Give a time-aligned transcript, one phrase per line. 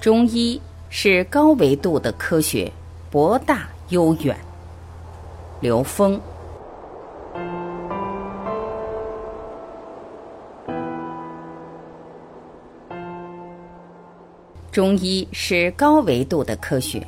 [0.00, 2.70] 中医是高维度的科学，
[3.10, 4.36] 博大悠远。
[5.60, 6.20] 刘峰，
[14.70, 17.04] 中医是高维度的科学。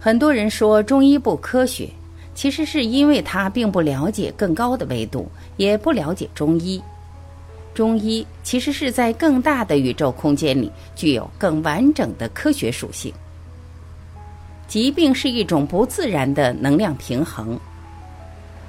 [0.00, 1.90] 很多人说中医不科学，
[2.34, 6.80] 其实是因为他并不了解更高的维度，也不了解中医。
[7.74, 13.12] 中医其实是在更大的宇宙空间里具有更完整的科学属性。
[14.68, 17.58] 疾病是一种不自然的能量平衡。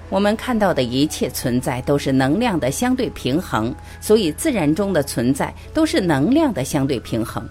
[0.10, 7.48] 我们看到的一切存在都是能量的相对平衡，所以自然中的存在都是能量的相对平衡。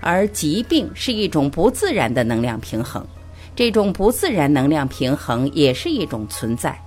[0.00, 3.06] 而疾病是一种不自然的能量平衡，
[3.54, 6.78] 这种不自然能量平衡也是一种存在，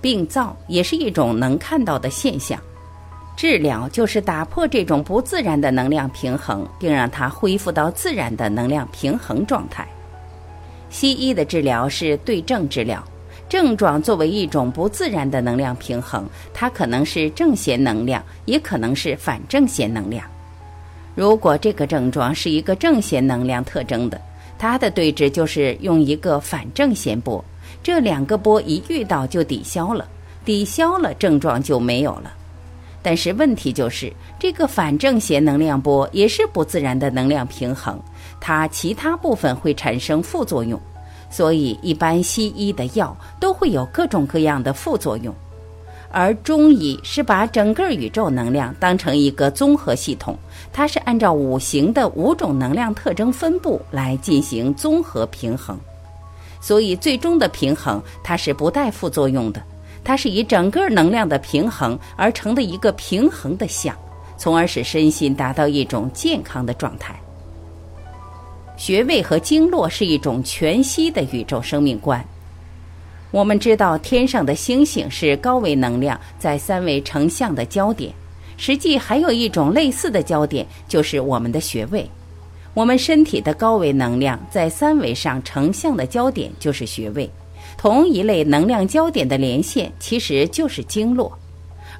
[0.00, 2.60] 病灶也是一种能看到的现象。
[3.36, 9.86] 治疗就是打破这种不自然的能量平衡，并让它恢复到自然的能量平衡状态。
[10.88, 13.02] 西医的治疗是对症治疗，
[13.48, 20.24] 症状作为一种不自然的能量平衡，它可能是正弦能量，也可能是反正弦能量。
[21.16, 24.20] 如果这个症状是一个正弦能量特征的，
[24.56, 27.44] 它的对治就是用一个反正弦波，
[27.82, 30.06] 这两个波一遇到就抵消了，
[30.44, 32.32] 抵消了症状就没有了。
[33.04, 38.00] 但是问题就是，这个反正弦能量波也是不自然的能量平衡，
[38.40, 40.80] 它其他部分会产生副作用，
[41.28, 45.34] 所以一般西医的药都会有各种各样的副作用，
[46.10, 50.34] 而中医是把整个宇宙能量当成一个综合系统，
[50.72, 55.78] 它是按照五行的五种能量特征分布来进行综合平衡，
[56.58, 59.62] 所以最终的平衡它是不带副作用的。
[60.04, 63.96] 它是以整个能量的平衡而成的一个平衡的相，
[64.36, 67.18] 从而使身心达到一种健康的状态。
[68.76, 72.22] 穴位和经络是一种全息的宇宙生命观。
[73.30, 78.12] 我们知道天上的星星是高维能量在三维成像的焦点，
[78.56, 82.08] 实际还有一种类似的焦点，就是我们的穴位。
[82.74, 87.30] 我们身体的高维能量在三维上成像的焦点就是穴位。
[87.76, 91.38] 同一类能量焦点的连线其实就是经络，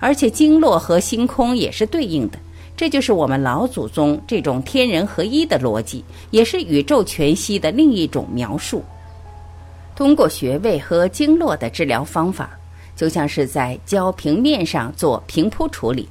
[0.01, 2.39] 而且经络和星空也是对应的，
[2.77, 8.83] 这就是我们老祖宗这种天人合一的逻辑，也是宇宙全息的另一种描述。
[9.97, 12.51] 通过穴位和经络的治疗方法，
[12.97, 16.09] 就像是在胶平面上做平铺处理。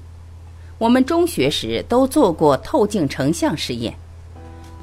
[0.78, 3.94] 我们中学时都做过透镜成像实验。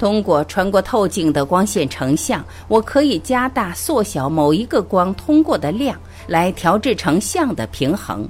[0.00, 5.94] 通过穿过透镜的光线成像，我可以加大、缩小某一个光通过的量，
[6.26, 8.26] 来调制成像的平衡。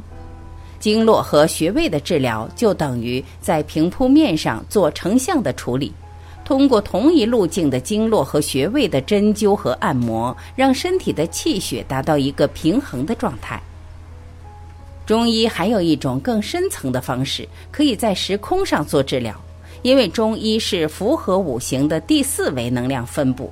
[0.80, 5.92] 经络和穴位的治疗就等于在平铺面上做成像的处理，
[6.44, 13.62] 通过同一路径的经络和穴位的针灸和按摩，让身体的气血达到一个平衡的状态。
[15.06, 19.40] 中医还有一种更深层的方式，可以在时空上做治疗。
[19.82, 23.50] 因为中医是符合五行的第四维能量分布，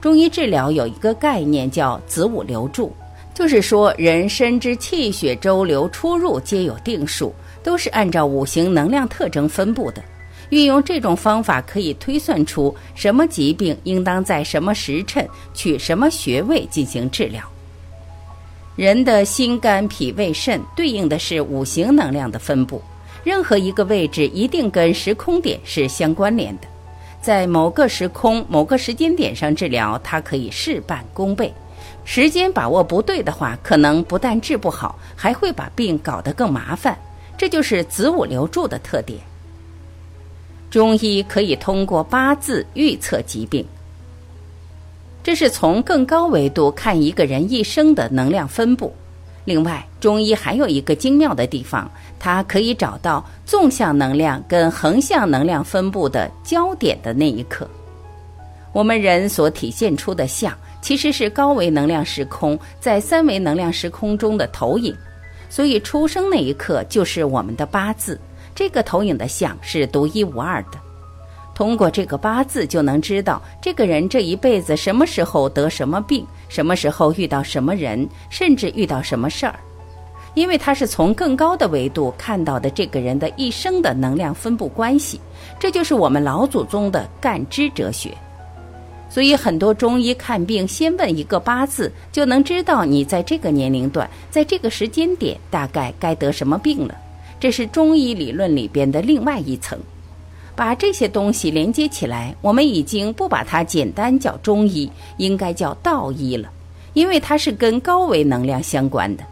[0.00, 2.92] 中医治疗有一个概念叫子午流注，
[3.34, 7.32] 就是说人身之气血周流出入皆有定数，
[7.62, 10.02] 都是按照五行能量特征分布的。
[10.50, 17.42] 运用这种方法，可以推算出什么疾病应当在什么时辰取什么穴位进行治疗。
[18.74, 22.80] 人的心肝脾胃肾对应的是五行能量的分布。
[23.28, 26.66] 任何一个位置一定跟时空点是相关联的，
[27.20, 31.52] 在某个时空、某个时间点上治疗，它可以事半功倍。
[32.06, 36.98] 时间把握不对的话，可能不但治不好，还会把病搞得更麻烦。
[37.36, 39.20] 这就是子午流注的特点。
[40.70, 43.62] 中医可以通过八字预测疾病，
[45.22, 48.94] 这是从更高维度看一个人一生的能量分布。
[49.48, 57.66] 另外，中医还有一个精妙的地方，它可以找到纵向能量跟横向能量分布的焦点的那一刻。
[58.74, 60.52] 我们人所体现出的相，
[60.82, 64.94] 其实是高维能量时空在三维能量时空中的投影。
[65.48, 68.20] 所以，出生那一刻就是我们的八字，
[68.54, 70.78] 这个投影的相是独一无二的。
[71.58, 79.58] 通过这个八字，就能知道这个人这一辈子什么时候得什么病，什么时候遇到什么人，甚至遇到什么事儿。
[80.34, 85.20] 因为他是从更高的维度看到的这个人的一生的能量分布关系，
[85.58, 88.16] 这就是我们老祖宗的干支哲学。
[89.10, 96.94] 所以，很多中医看病先问一个八字，就能知道你在这个年龄段，在这个时间点大概该得什么病了。
[97.40, 99.76] 这是中医理论里边的另外一层。
[100.58, 106.50] 把这些东西连接起来，我们已经不把它简单叫中医，应该叫道医了，
[106.94, 109.22] 因为它是跟高维能量相关的。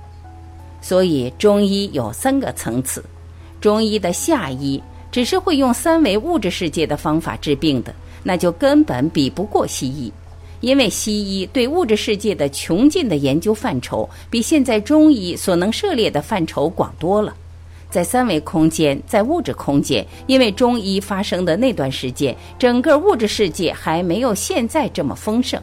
[0.81, 3.05] 所以中医有三个层次，
[3.61, 4.81] 中医的下医
[5.11, 7.93] 只是会用三维物质世界的方法治病的，
[8.23, 10.13] 那就根本比不过西医，
[10.61, 17.35] 因为西医对物质世界的穷尽的研究范畴，比现在中医所能涉猎的范畴广多了。
[17.97, 25.59] 在三维空间，在物质空间，因为中医发生的那段时间，整个物质世界还没有现在这么丰盛，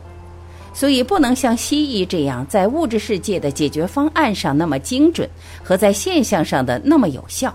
[0.73, 5.29] 所以不能像西医这样在物质世界的解决方案上那么精准，
[5.63, 7.53] 和在现象上的那么有效。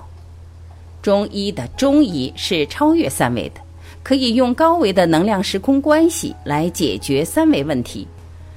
[1.03, 3.61] 中医的中医是超越三维的，
[4.05, 8.07] 可以用高维的能量时空关系来解决三维问题。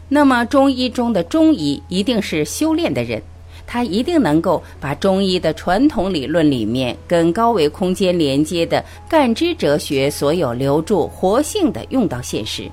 [0.07, 3.19] 那么中医中的中医一定是修炼的人。
[3.65, 12.69] 他一定能够把中医的传统理论里面跟高维空间连接的感知哲学所有留住活性的用到现实。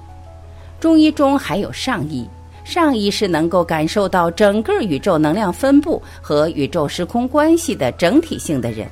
[0.80, 2.28] 中医中还有上医，
[2.64, 8.88] 上医是能够感受到整个宇宙能量分布和宇宙时空关系的整体性的人。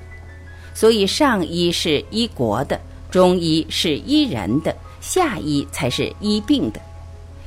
[0.75, 6.81] 所以上医是医国的，中医是医人的，下医才是医病的。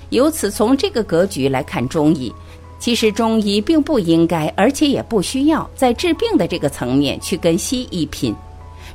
[0.09, 2.33] 由此从这个格局来看中医。
[2.79, 8.33] 其实中医并不应该，而且也不需要在治病的这个层面去跟西医拼。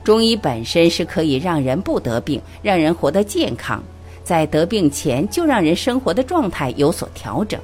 [0.02, 3.82] 中医本身是可以让人不得病，让人活得健康，
[4.22, 7.60] 在得病前就让人生活的状态有所调整。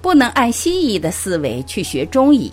[0.00, 2.52] 不能按西医的思维去学中医，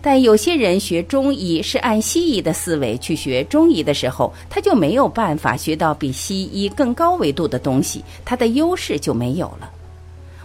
[0.00, 9.70] 但有些人学中医是按西医的思维去学中医的时候，他就没有办法学到比西医更高维度的东西，他的优势就没有了。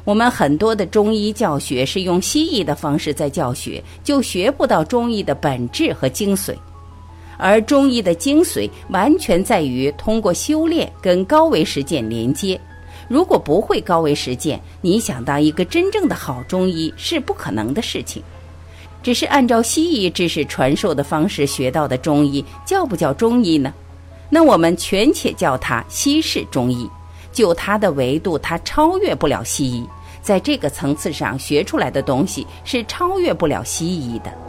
[0.06, 6.56] 我们很多的中医教学是用西医的方式在教学，就学不到中医的本质和精髓。
[7.38, 12.60] 而中医的精髓完全在于通过修炼跟高维实践连接。
[13.10, 18.22] 如果不会高维实践，你想当一个真正的好中医是不可能的事情。
[19.04, 23.74] 只是按照西医知识传授的方式学到的中医，叫不叫中医呢？
[24.30, 26.88] 那我们全且叫它西式中医。
[27.32, 29.86] 就它的维度，它超越不了西医。
[30.26, 34.45] 在这个层次上学出来的东西是超越不了西医的。